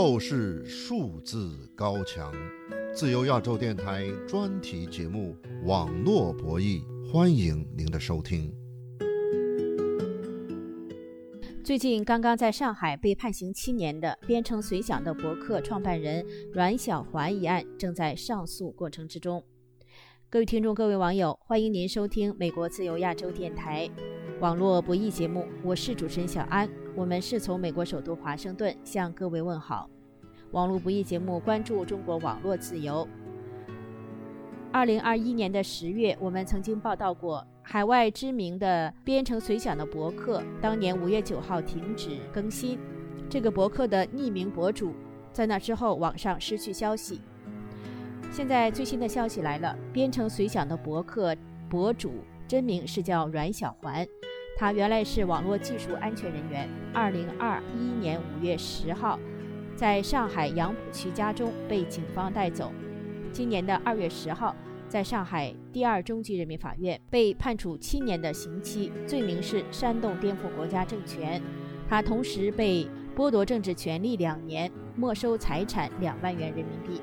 [0.00, 2.32] 透视数字高墙，
[2.94, 5.34] 自由亚洲电台专题节目
[5.66, 8.54] 《网络博弈》，欢迎您的收听。
[11.64, 19.42] 最近刚刚在上海被判刑七年的编程随想的博客创办人阮小环一案，正在上诉过程之中。
[20.30, 23.90] 各位听众、各位网友，欢迎您收听美国自由亚洲电台
[24.40, 26.70] 网络博弈节目，我是主持人小安。
[26.94, 29.90] 我们是从美国首都华盛顿向各位问好。
[30.52, 33.06] 网络博弈节目关注中国网络自由。
[34.70, 42.78] 二零二一年的十月，我们曾经报道过海外知名的编程随想的博客，当年五月九号停止更新。
[43.28, 44.94] 这个博客的匿名博主
[45.32, 47.20] 在那之后网上失去消息。
[48.30, 51.34] 现在最新的消息来了，编程随想的博客
[51.68, 52.12] 博主
[52.46, 54.06] 真名是叫阮小环，
[54.58, 56.68] 他原来是网络技术安全人员。
[56.92, 59.16] 二零二一年五月十号，
[59.76, 62.72] 在上海杨浦区家中被警方带走。
[63.30, 64.56] 今年的二月十号，
[64.88, 71.40] 在上海第二中级人民法院被判处七年的刑期，罪名是煽动颠覆国家政权。
[71.88, 77.00] 他同时被剥夺政治权利两年，没收财产两万元人民币。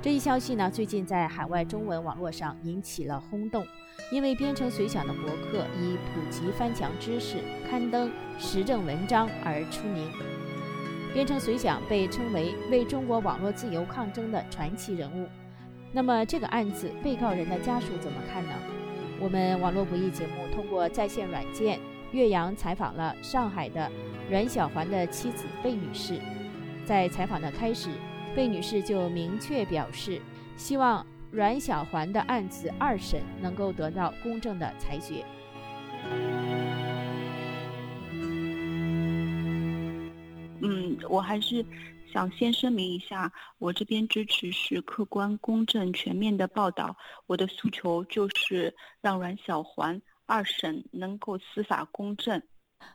[0.00, 3.66] 这一消息呢，最近在海外中文网络上引起了轰动，
[4.12, 10.08] 因为编程随想的博客以普及翻墙知识、刊登时政文章而出名。
[11.12, 15.26] 编程随想被称为为中国网络自由抗争的传奇人物。
[15.90, 18.52] 那么，这个案子被告人的家属怎么看呢？
[19.18, 21.80] 我们网络不易节目通过在线软件
[22.12, 23.90] 岳阳采访了上海的
[24.30, 26.20] 阮小环的妻子贝女士，
[26.86, 27.90] 在采访的开始。
[28.38, 30.22] 贝女士就明确表示，
[30.56, 35.24] 希望阮小环的案子二审能够得到公正的裁决。
[40.60, 41.66] 嗯，我还是
[42.12, 46.96] 想先声明一下，我这边支持是客观、公正、全面的报道。
[47.26, 52.40] 我的诉求就是让阮小环二审能够司法公正。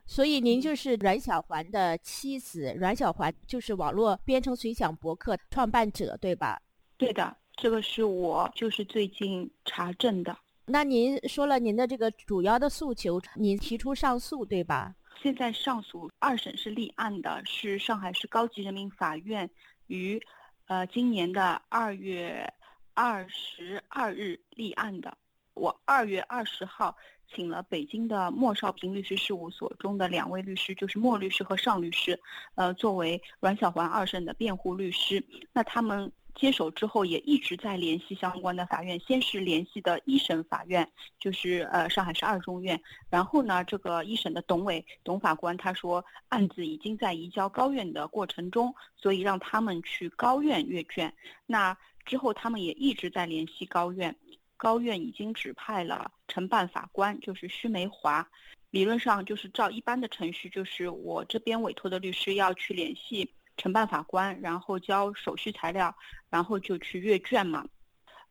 [0.06, 6.62] 所以您就是阮小环的妻子，阮小环就是网络编程随想博客创办者，对吧？
[6.98, 10.38] 对的，这个是我就是最近查证的。
[10.66, 14.96] 那您说了您的这个主要的诉求，您提出上诉，对吧？
[15.22, 19.50] 现在上诉二审是立案的，是上海市高级人民法院
[19.88, 20.22] 于
[20.68, 22.52] 呃今年的二月
[22.94, 25.18] 二十二日立案的。
[25.54, 26.96] 我二月二十号。
[27.36, 32.20] 请了北京的莫少平律师事务所中的两位律师，就是莫律师和尚律师，
[32.56, 35.24] 呃，作为阮小环二审的辩护律师。
[35.52, 39.00] 那他们接手之后，也一直在联系相关的法院。
[39.00, 40.88] 先是联系的一审法院，
[41.20, 42.80] 就是呃上海市二中院。
[43.10, 51.14] 然后呢，这个一审的董伟董法官他说，案子已经在移交高院的过程中，所以让他们去高院阅卷。
[51.46, 54.16] 那之后，他们也一直在联系高院。
[54.64, 58.26] 高院已经指派了承办法官，就是徐梅华。
[58.70, 65.94] 理论上就是照一般的程序，就是我这边委托的律师要去联系承办法官，然后交手续材料，
[66.30, 67.68] 然后就去阅卷嘛。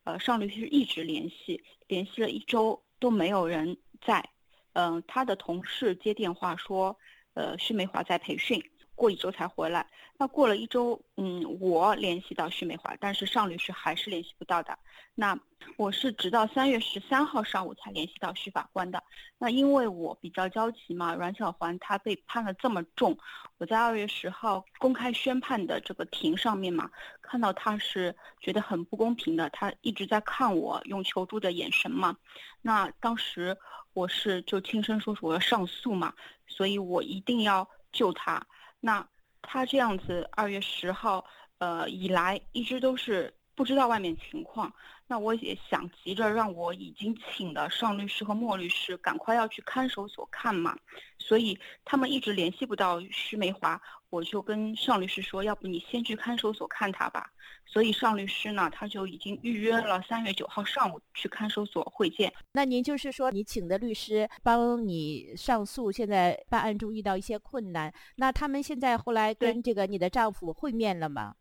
[0.05, 4.27] 呃，尚律师一直联系，联系了一周都没有人在。
[4.73, 6.99] 嗯，他的同事接电话说，
[7.35, 8.59] 呃，徐梅华在培训。
[8.95, 9.87] 过一周才回来，
[10.19, 14.79] 那过了一周，嗯，我联系到徐美华，但是尚律师还是联系不到的。
[15.15, 15.39] 那
[15.77, 19.03] 我是直到三月十三号上午才联系到徐法官的。
[19.39, 23.17] 那因为我比较焦急嘛，阮小环他被判了这么重，
[23.59, 32.17] 我在二月十号公开宣判的这个庭上面嘛，看到他是觉得很不公平的，他一直在看我用求助的眼神嘛。
[32.61, 33.57] 那当时
[33.95, 36.15] 我是就轻声说说我要上诉嘛，
[36.47, 38.47] 所以我一定要救他。
[38.85, 39.07] 那
[39.41, 41.25] 他这样子，二月十号，
[41.59, 44.73] 呃，以来一直都是不知道外面情况。
[45.13, 50.75] 那我也想急着让我已经请的尚律师和莫律师赶快要去看守所看嘛，
[51.19, 53.79] 所以他们一直联系不到徐梅华，
[54.09, 57.31] 我就跟尚律师说，要不你先去看守所看他吧。
[57.67, 62.33] 所以尚律师呢，他就已经预约了三月九号上午去看守所会见。
[62.53, 71.35] 那您就是说，你请的律师帮你上诉，现在办案中遇到一些困难，那他们现在后来跟这个你的丈夫会面了吗？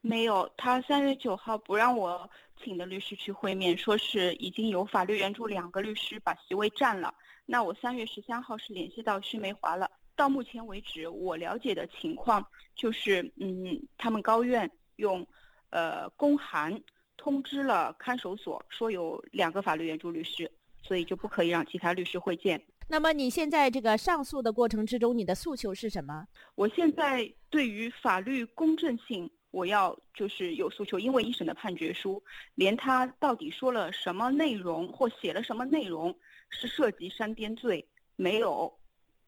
[0.00, 2.30] 没有，他三月九号不让我
[2.62, 7.14] 请的律师去会面，说是已经有法律援助两个律师把席位占了。
[7.46, 9.90] 那我三月十三号是联系到徐梅华了。
[10.14, 12.44] 到目前为止，我了解的情况
[12.74, 15.24] 就是，嗯，他们高院用，
[15.70, 16.82] 呃，公函
[17.16, 20.50] 通知了看守所，说有两个法律援助律师，
[20.82, 22.60] 所以就不可以让其他律师会见。
[22.88, 26.26] 那么你现在这个上诉的过程之中，你的诉求是什么？
[26.56, 32.22] 我现在对于法律公正性，我要就是有诉求，因为一审的判决书
[32.54, 36.14] 连他到底说了什么内容或写了什么内容
[36.50, 37.86] 是涉及煽颠罪
[38.16, 38.78] 没有，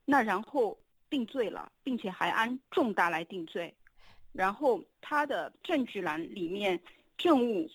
[0.04, 0.78] 那然后
[1.08, 3.74] 定罪了，并且还按重大来定罪，
[4.32, 6.80] 然后他的证据栏里面
[7.16, 7.68] 证物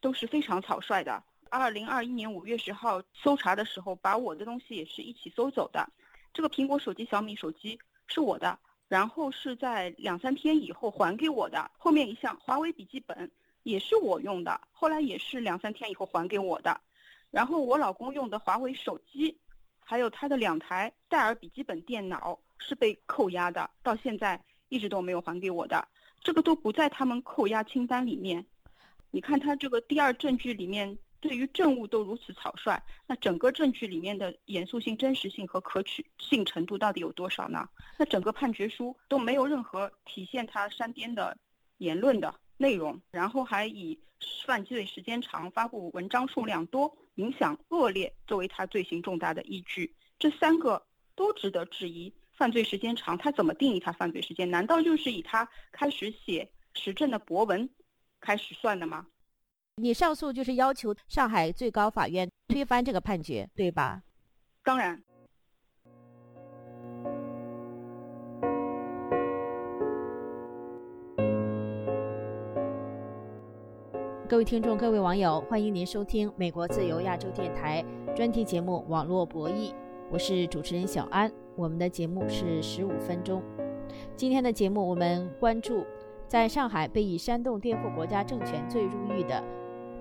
[0.00, 1.22] 都是非常草率的。
[1.50, 5.86] 二零二一年五月十号搜查的时候，把我的东西也是一起搜走的。
[6.32, 8.58] 这个苹果手机、小米手机是我的，
[8.92, 11.70] 然后是在两三天以后还给我的。
[11.78, 13.30] 后面一项华为笔记本
[13.62, 16.78] 也是我用的，后来也是两三天以后还给我的。
[17.30, 19.34] 然后我老公用的华为手机，
[19.80, 25.88] 还有他的两台戴尔笔记本电脑是被扣押的，到现在一直都没有还给我的。
[26.20, 28.44] 这个都不在他们扣押清单里面。
[29.10, 30.98] 你看他这个第二证据里面。
[31.22, 37.66] 对于证物都如此草率，那整个证据里面的严肃性、真实性和可取性程度到底有多少呢？
[37.96, 41.38] 那整个判决书都没有任何体现他煽颠的
[41.78, 43.96] 言论的内容，然后还以
[44.44, 50.84] 犯罪时间长、发布文章数量多、影响恶劣作为他罪行重大的依据，这三个
[51.14, 52.12] 都值得质疑。
[52.32, 54.50] 犯罪时间长，他怎么定义他犯罪时间？
[54.50, 57.70] 难道就是以他开始写时政的博文
[58.20, 59.06] 开始算的吗？
[59.82, 64.00] 你上诉就是要求上海最高法院推翻这个判决，对吧？
[64.62, 65.02] 当然。
[74.28, 77.84] 各位听众、各位网友，欢迎您收听美国自由亚洲电台
[78.14, 79.70] 专题节目《网络博弈》，
[80.12, 81.28] 我是主持人小安。
[81.56, 83.42] 我们的节目是十五分钟。
[84.14, 85.84] 今天的节目，我们关注
[86.28, 89.42] 在上海被以煽动颠覆国家政权罪入狱的。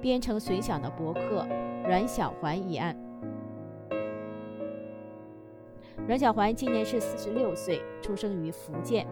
[0.02, 1.48] 编程随想的博客
[1.88, 2.98] 阮小环一案。
[6.08, 9.06] 阮小环今年是四十六岁，出生于福建。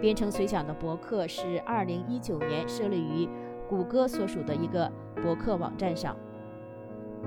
[0.00, 3.28] 编程随想的博客是二零一九年设立于
[3.68, 4.90] 谷歌所属的一个
[5.22, 6.16] 博客网站上。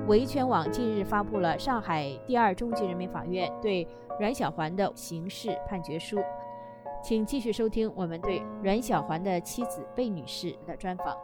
[0.07, 3.87] 维权网近日发布了上海第二中级人民法院对
[4.19, 6.17] 阮小环的刑事判决书，
[7.03, 11.15] 请继续收听我们对阮小环的妻子贝女士的专访。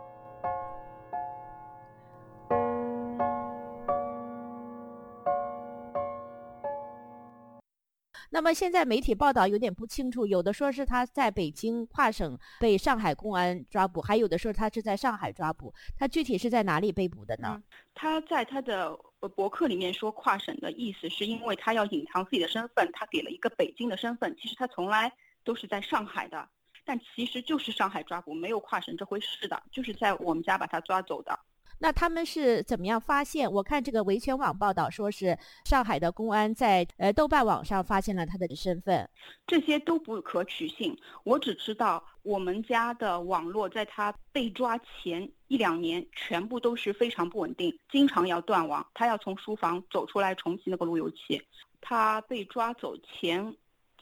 [8.34, 15.72] 那么现在媒体报道有点不清楚，有的说是他在北京跨省被上海公安抓捕，还有的说他是在上海抓捕。
[15.96, 17.62] 他具体是在哪里被捕的呢？
[17.94, 18.98] 他在他的
[19.36, 24.36] 博客里面说跨省的意思是因为他要隐藏自己的身份，他给了一个北京的身份。
[24.42, 25.14] 其实他从来
[25.44, 26.50] 都是在上海的，
[26.84, 31.40] 但其实就是上海抓捕，没有跨省这回事的，就是在我们家把他抓走的。
[31.84, 33.52] 那他们是怎么样发现？
[33.52, 39.10] 我看这个维权网报道说是上海的公安在呃豆瓣网上发现了他的身份，
[39.46, 40.98] 这些都不可取信。
[41.26, 51.42] 我只知道我们家的网络在他被抓前一两年全部都是非常不稳定，经常要断网，他要从书房走出来重启那个路由器。
[51.82, 53.54] 他被抓走前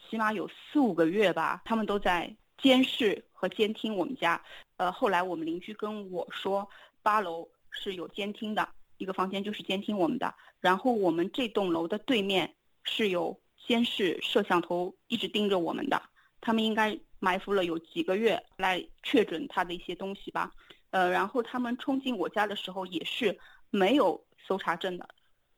[0.07, 4.39] 起码有四五个月吧，他们都在监视和监听我们家。
[4.77, 6.69] 呃，后来我们邻居跟我说，
[7.01, 7.49] 八楼。
[7.71, 10.33] 是有监听的，一个房间就是监听我们的。
[10.59, 12.53] 然后我们这栋楼的对面
[12.83, 16.01] 是有监视摄像头，一直盯着我们的。
[16.39, 20.51] 他们应该埋伏了有几个月来确诊他的一些东西吧。
[20.91, 25.07] 呃，然后他们冲进我家的时候也是没有搜查证的，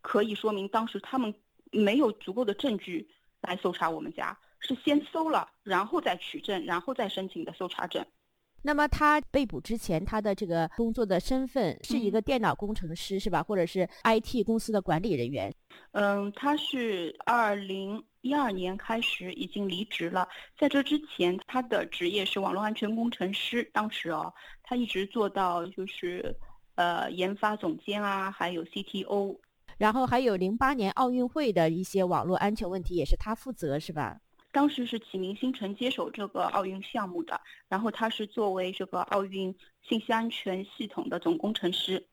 [0.01, 1.33] 可以说明当时他们
[1.71, 3.09] 没有足够的证据
[3.41, 8.05] 来搜查我们家，是先搜了，然后再取证，然后再申请的搜查证。
[8.65, 13.43] 那么他被捕之前，他的这个工作的身份是一个电脑工程师，是吧？
[13.43, 15.53] 或者是 IT 公司的管理人员？
[15.91, 20.27] 嗯，他是二零一二年开始已经离职了。
[20.57, 23.69] 在这之前，他的职业是网络安全工程师。
[23.73, 26.35] 当时哦，他一直做到就是
[26.75, 29.37] 呃研发总监啊，还有 CTO。
[29.77, 34.17] 然后还有零八年奥运会的一些网络安全问题也是他负责，是吧？
[34.53, 42.07] 当时是启明星辰接手这个奥运项目的，然后他是作为这个奥运信息安全系统的总工程师。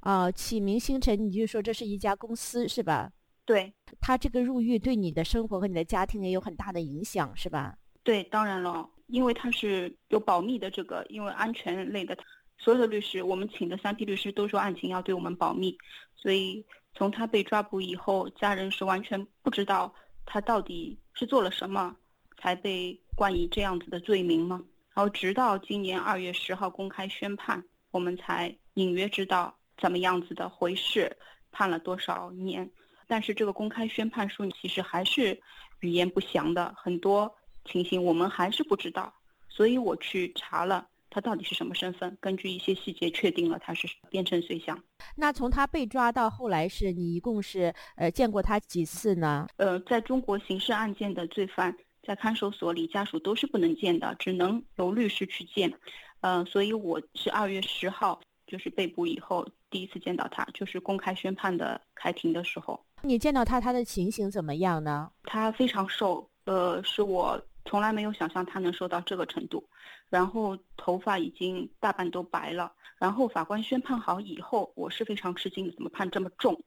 [0.00, 3.12] 啊，启明星辰，你就说这是一家公司是吧？
[3.44, 3.74] 对。
[4.00, 7.76] 他这个入狱对你的生活和你的家庭也有很大的影响，是吧？
[8.02, 12.16] 对，当然了，因为他是有保密的这个，因为安全类的，
[12.56, 15.76] 所有的律师，我们请的三批律师都说案情要对我们保密，
[16.14, 16.64] 所以
[16.94, 19.92] 从他被抓捕以后，家人是完全不知道。
[20.24, 21.96] 他到底是做了什么，
[22.38, 24.62] 才被冠以这样子的罪名吗？
[24.94, 31.16] 然后直到今年二月十号公开宣判，我们才隐约知道怎么样子的回事，
[31.50, 32.70] 判了多少年。
[33.06, 35.40] 但是这个公开宣判书其实还是
[35.80, 39.12] 语言不详的，很多情形我们还是不知道，
[39.48, 40.86] 所以我去查了。
[41.16, 42.14] 他到底是什么身份？
[42.20, 44.78] 根据一些细节确定了他是边城随想。
[45.14, 49.46] 那从他被抓到后来，是你一共是呃见过他几次呢？
[49.56, 55.72] 呃，在中国刑事案件的罪犯在看守所里，家属都是不能见的，只能由律师去见。
[56.20, 62.78] 呃，所以我是二月十号就是被捕以后第一次见到他，就是公开宣判的开庭的时候。
[63.00, 65.10] 你见到他，他的情形怎么样呢？
[65.22, 67.42] 他非常瘦，呃，是我。
[67.66, 69.68] 从来没有想象他能瘦到这个程度，
[70.08, 72.72] 然后头发已经大半都白了。
[72.98, 76.58] 然后法官宣判好以后，我是非常吃惊的，怎么判这么重？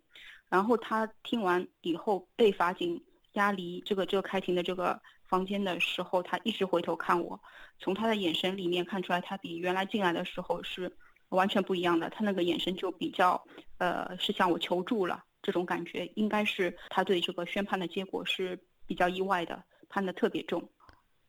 [0.49, 3.03] 然后他听完以后，被法警
[3.33, 7.39] 押离这个这个开庭的这个房间的时候，他一直回头看我，
[7.79, 10.95] 从他的眼神里面看出来，他比原来进来的时候是
[11.29, 12.09] 完全不一样的。
[12.09, 13.41] 他那个眼神就比较，
[13.77, 20.69] 呃，是向我求助了这种感觉，应该是他对这个宣判的结果是比较意外的，判的特别重。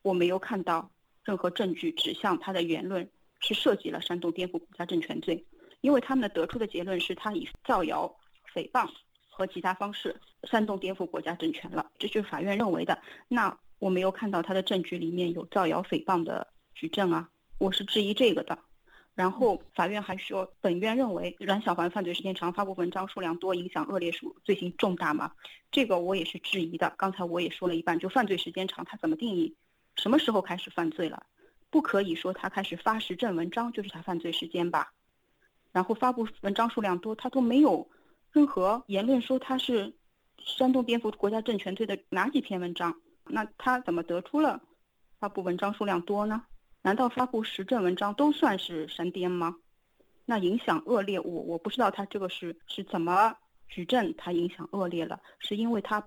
[0.02, 0.90] 我没有看到
[1.24, 3.08] 任何证据指向他的言论
[3.40, 5.44] 是涉及了煽动颠覆国家政权罪，
[5.80, 8.14] 因为他们得出的结论是他以造谣、
[8.54, 8.88] 诽谤
[9.28, 13.00] 和其他方式煽动颠覆国家政权了，这就是法院认为的。
[13.28, 17.28] 那我没有看到他的证据里面有造谣诽谤的举证啊，
[17.58, 18.58] 我是质疑这个的。
[19.14, 25.32] 然后法院还说，本院认为阮小环犯罪时间长、发布文章数量多、影响恶劣属罪行重大吗？
[25.70, 26.94] 这个我也是质疑的。
[26.96, 29.54] 刚才我也说了一半，就犯罪时间长，他怎么定义？
[30.00, 31.26] 什么时候开始犯罪了？
[31.68, 34.94] 不可以说他开始发时政文章就是他犯罪时间吧？
[35.72, 37.86] 然后发布文章数量多，他都没有
[38.32, 39.94] 任何言论说他是
[40.38, 42.98] 煽动颠覆国家政权罪的哪几篇文章？
[43.26, 44.62] 那他怎么得出了
[45.18, 46.46] 发布文章数量多呢？
[46.80, 49.54] 难道发布时政文章都算是煽颠吗？
[50.24, 53.36] 那影响恶劣，我我不知道他这个是是怎么
[53.68, 55.20] 举证他影响恶劣了？
[55.40, 56.02] 是因为他？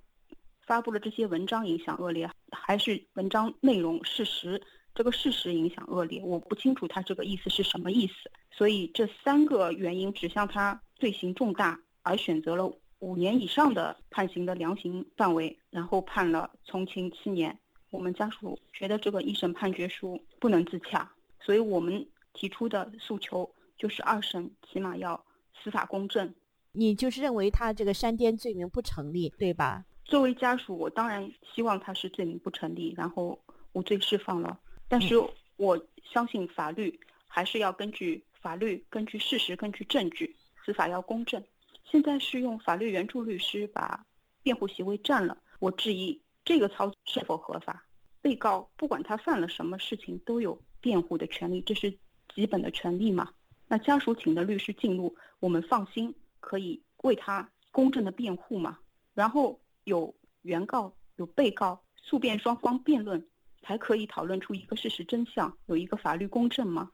[0.65, 4.61] 发布了这些文章影响恶劣，还是文章内容事实
[4.95, 6.21] 这个事实影响恶劣？
[6.23, 8.13] 我不清楚他这个意思是什么意思。
[8.51, 17.57] 所以这三个原因指向他罪行重大，而选择了五年以上的判刑的量刑范围，然后判了从轻七年。
[17.89, 25.23] 我们家属觉得这个一审判决书不能自洽，所以我们提出的诉求就是二审起码要
[25.63, 26.33] 司法公正。
[26.71, 29.85] 你就是认为他这个煽颠罪名不成立，对吧？
[30.05, 33.39] 作为家属，我当然希望他是罪名不成立，然后
[33.71, 34.59] 无罪释放了。
[34.87, 35.15] 但是
[35.55, 41.41] 我相信法律还是要根据法律、根据事实、根据证据，司法要公正。
[41.83, 44.05] 现在是用法律援助律师把
[44.43, 47.83] 辩护席位占了，我质疑这个操作是否合法。
[48.21, 51.91] 被告不管他犯了什么事情，都有辩护的权利，这是
[52.35, 53.29] 基本的权利嘛？
[53.67, 58.77] 那家属请的律师进入，我们放心可以为他公正的辩护嘛？
[59.15, 59.59] 然后。
[59.83, 63.25] 有原告有被告，诉辩双方辩论，
[63.61, 66.91] 才可以讨论出一个事实真相，有一个法律公正吗？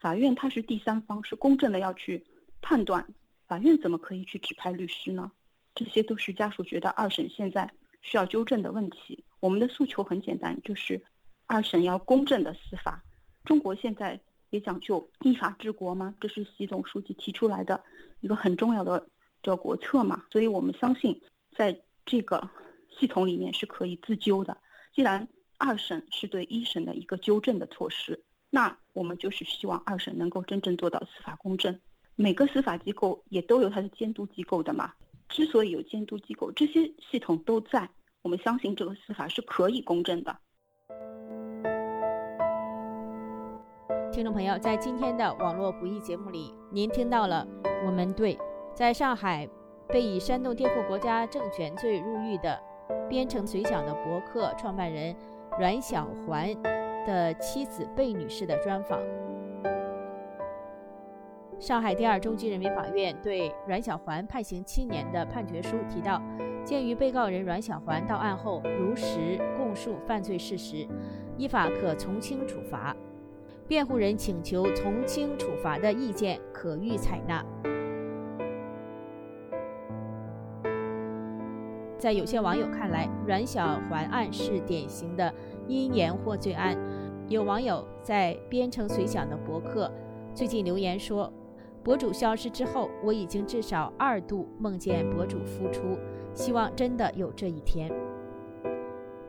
[0.00, 2.26] 法院他是第三方，是公正的要去
[2.60, 3.06] 判断，
[3.46, 5.30] 法院怎么可以去指派律师呢？
[5.74, 7.70] 这些都是家属觉得二审现在
[8.02, 9.24] 需要纠正的问题。
[9.40, 11.02] 我们的诉求很简单，就是
[11.46, 13.02] 二审要公正的司法。
[13.44, 14.20] 中国现在
[14.50, 16.14] 也讲究依法治国吗？
[16.20, 17.82] 这是习总书记提出来的
[18.20, 19.08] 一个很重要的
[19.42, 20.24] 这国策嘛。
[20.30, 21.20] 所以我们相信
[21.56, 21.80] 在。
[22.04, 22.50] 这个
[22.90, 24.56] 系统里面是可以自纠的。
[24.94, 25.26] 既然
[25.58, 31.78] 二审是对一审的一个纠正的措施，那我们就是希望二审能够真正做到司法公正。
[32.14, 34.92] 每个司法机构也都有它的监督机构的嘛。
[35.28, 37.88] 之所以有监督机构，这些系统都在，
[38.20, 40.36] 我们相信这个司法是可以公正的。
[44.12, 47.48] 听众朋友，在今天的网络不易节目里，您听到了
[47.86, 48.36] 我们对
[48.74, 49.48] 在上海。
[49.92, 52.58] 被以煽动颠覆国家政权罪入狱的
[53.08, 55.14] 编程随想的博客创办人
[55.58, 56.50] 阮小环
[57.06, 58.98] 的妻子贝女士的专访。
[61.60, 66.20] 上海第二中级人民法院对阮小环判刑七年的判决书提到，
[66.64, 70.88] 鉴于被告人阮小环到案后如实供述犯罪事实，
[71.36, 72.96] 依法可从轻处罚。
[73.68, 77.44] 辩护人请求从轻处罚的意见可予采纳。
[82.02, 85.32] 在有些网友看来，阮小环案是典型的
[85.68, 86.76] 因言获罪案。
[87.28, 89.88] 有网友在编程随想的博客
[90.34, 91.32] 最近留言说
[91.80, 95.96] ：“博主消失之后，我已经至少二度梦见博主复出，
[96.34, 97.88] 希望真的有这一天。”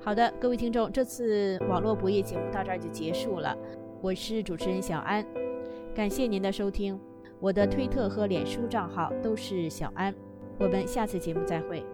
[0.02, 3.56] 好的，各位听众，这次网络博弈节目到这儿就结束了。
[4.02, 5.24] 我是主持人小安，
[5.94, 7.00] 感谢您的收听。
[7.40, 10.12] 我的推特和脸书账号都是小安。
[10.58, 11.86] 我们下次节目再会。